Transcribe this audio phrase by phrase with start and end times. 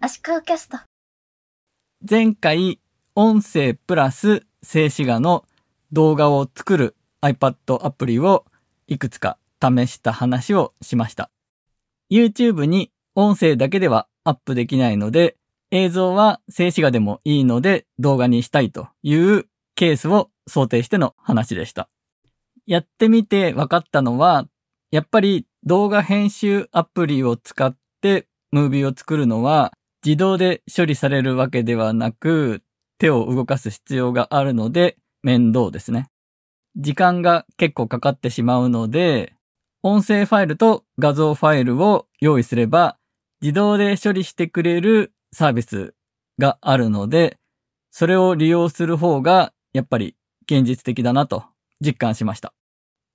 [0.00, 0.78] 足利キャスト。
[2.08, 2.78] 前回、
[3.16, 5.44] 音声プラス静止画の
[5.90, 8.44] 動画を作る iPad アプリを
[8.86, 11.32] いくつか試した話をしました。
[12.12, 15.36] YouTube に音声だけではアップできないので、
[15.72, 21.88] 映像は静止画でもいいので動画にしたいというケースを想定しての話でした。
[22.66, 24.46] やってみて分かったのは、
[24.92, 29.72] やっぱり動画編集アプリを使ってムービーを作るのは
[30.04, 32.62] 自動で処理されるわけではなく、
[32.98, 36.08] 手を動かす必要があるので面倒ですね。
[36.76, 39.34] 時間が結構かかってしまうので、
[39.82, 42.96] 音声ファイルと画像ファイルを用意すれば
[43.40, 45.94] 自動で処理してくれるサービス
[46.38, 47.38] があるので、
[47.90, 51.44] それを利用する方がやっぱり現実的だなと
[51.80, 52.52] 実感しました。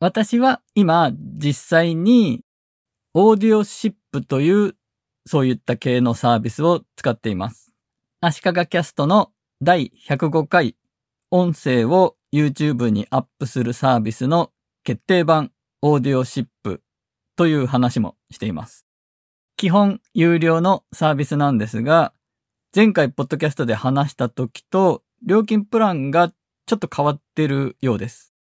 [0.00, 2.40] 私は今実際に
[3.14, 4.74] オーディオシップという
[5.26, 7.72] そういった系のサービスを使っています。
[8.20, 10.76] 足利キャストの第105回
[11.30, 14.50] 音声を YouTube にアップするサービスの
[14.84, 16.82] 決定版オーディオシップ
[17.36, 18.86] という話もしています。
[19.56, 22.12] 基本有料のサービスなんですが、
[22.74, 26.30] 前回ポッドキャストで話した時と料金プランが
[26.66, 28.32] ちょっと変わってるようです。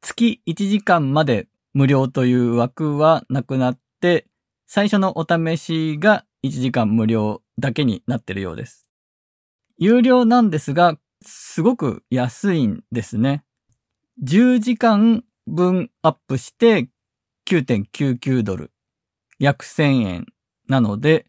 [0.00, 4.26] 月1時間まで無料という枠はなくなって、
[4.66, 8.88] 最初のお試しが1時間無料だけになってるようです。
[9.76, 13.44] 有料なんですが、すごく安いんですね。
[14.22, 16.88] 10時間分アップして
[17.48, 18.72] 9.99ドル、
[19.38, 20.26] 約1000円
[20.68, 21.26] なので、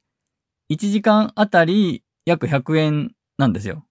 [0.71, 3.85] 1時間あたり約100円なんですよ。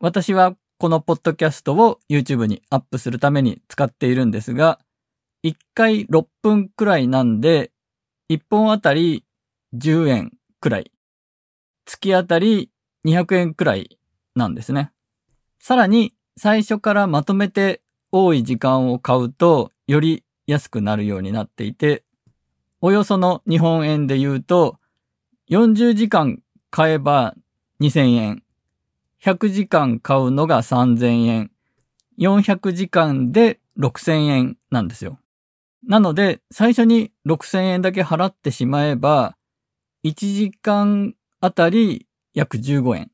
[0.00, 4.80] 私はこのポッドキャストを YouTube にアップするために使っているんですが、
[5.44, 7.70] 1回6分くらいなんで、
[8.30, 9.24] 1本あたり
[9.74, 10.92] 10円くらい。
[11.84, 12.70] 月あたり
[13.04, 13.98] 200円くらい
[14.36, 14.92] なんですね。
[15.58, 17.82] さらに最初からまとめて
[18.12, 22.04] 多い時間を買うとより安くなるようになっていて、
[22.80, 24.78] およその日本円で言うと、
[25.50, 27.34] 40時間買えば
[27.80, 28.42] 2000円、
[29.20, 31.50] 100時間買うのが3000円、
[32.18, 35.18] 400時間で6000円なんですよ。
[35.86, 39.36] なので、最初に6000円だけ払ってしまえば、
[40.04, 43.10] 1時間あたり約15円。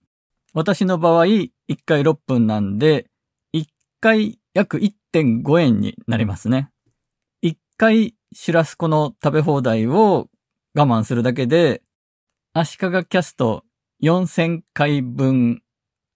[0.55, 1.51] 私の場合、1
[1.85, 3.11] 回6分なんで、
[3.55, 3.67] 1
[4.01, 6.71] 回約1.5円になりますね。
[7.45, 10.29] 1回シュラスコの食べ放題を
[10.75, 11.83] 我慢するだけで、
[12.55, 13.65] 足利キャスト
[14.03, 15.63] 4000回分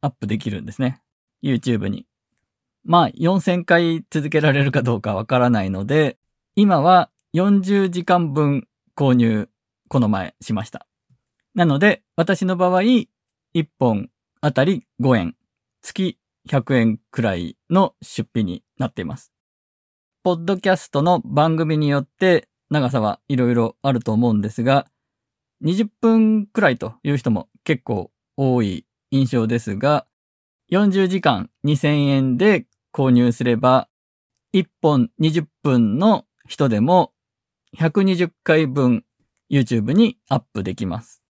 [0.01, 1.03] アップできるんですね。
[1.43, 2.07] YouTube に。
[2.85, 6.19] まあ、4000回続けられるかどうかわからないので、
[6.57, 8.67] 今は40時間分
[8.97, 9.49] 購入、
[9.93, 10.87] この前しました。
[11.55, 13.07] なので、私の場合、1
[13.79, 14.09] 本
[14.41, 15.37] あたり5円、
[15.83, 19.35] 月100円くらいの出費になっています。
[20.23, 24.87] ポッドキャストの番組によって長さはいろいろあると思うんですが、
[25.63, 30.07] 20分くらいという人も結構多い印象ですが、
[30.71, 32.65] 40時間2000円で
[32.95, 33.91] 購入すれば、
[34.55, 37.13] 1本20分の人でも
[37.77, 39.05] 120回分
[39.53, 41.23] YouTube にアップできます。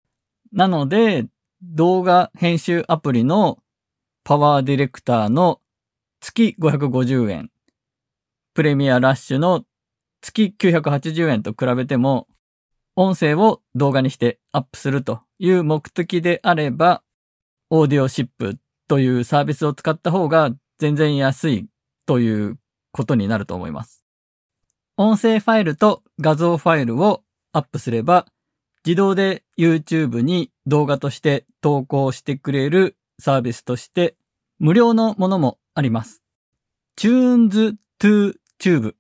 [0.54, 1.26] なので、
[1.64, 3.58] 動画編集アプリの
[4.24, 5.60] PowerDirector の
[6.20, 7.50] 月550円、
[8.54, 9.66] Premiere Rush の
[10.22, 12.28] 月980円と比べても、
[12.96, 17.02] 音声を動画にしてアップするという目的であれば、
[17.72, 21.68] Audioship というサービスを使った方が全然安い
[22.06, 22.60] という
[22.92, 24.06] ことになると思います。
[24.98, 27.24] 音声ファイルと画像ファイルを
[27.54, 28.28] アップすれば、
[28.86, 34.16] 自動で YouTube に動画として投稿してくれるサービスとして、
[34.60, 36.22] 無料のものもあります。
[36.98, 38.96] Tunes to Tube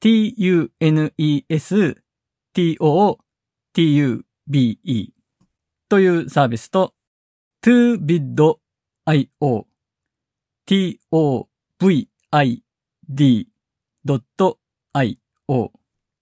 [0.00, 2.02] t-u-n-e-s
[2.54, 3.14] t-o-t-u-b-e
[5.88, 6.94] というサービスと
[7.62, 8.56] ToBid.io
[10.66, 11.10] t-o-v-i-d.io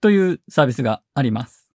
[0.01, 1.71] というサービスがあります。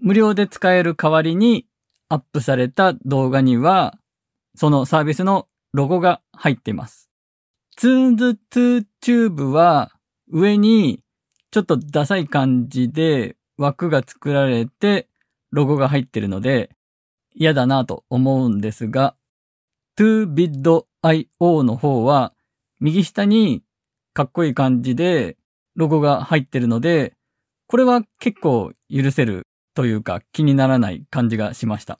[0.00, 1.66] 無料で使える代わりに
[2.08, 3.98] アップされた動画には、
[4.56, 7.08] そのサービスのロゴが入っています。
[7.78, 9.92] Tunes2Tube は
[10.28, 11.00] 上に
[11.50, 15.08] ちょっとダサい感じで枠が作られて
[15.50, 16.70] ロゴが入ってるので
[17.34, 19.14] 嫌だなと思うんですが、
[19.98, 22.34] ToBid.io の方は
[22.80, 23.62] 右下に
[24.14, 25.36] かっこいい感じで
[25.74, 27.14] ロゴが入ってるので、
[27.66, 31.98] これは結構許せるというか気にならない感じがしました。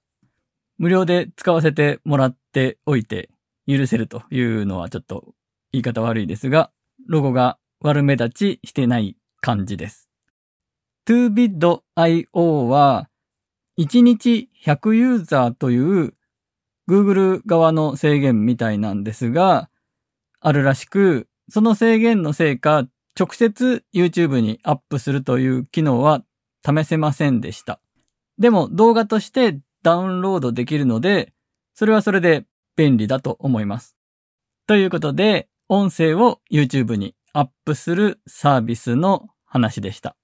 [0.79, 3.31] 無料で使わせてもらっておいて
[3.67, 5.35] 許せるというのはちょっと
[5.73, 6.70] 言い方悪いですが、
[7.06, 10.09] ロゴが悪目立ちしてない感じです。
[11.06, 13.08] 2bid.io は
[13.79, 16.15] 1日100ユーザーという
[16.88, 19.70] Google 側の制限みたいなんですが、
[20.41, 22.87] あるらしく、その制限のせいか、
[23.19, 26.23] 直接 YouTube にアップするという機能は
[26.64, 27.81] 試せませんでした。
[28.38, 31.32] でも動画としてダウンロードできるので、
[31.75, 32.44] それはそれで
[32.76, 33.97] 便利だと思います。
[34.67, 40.17] ということで、音声を YouTube にアップするサービスの話でした。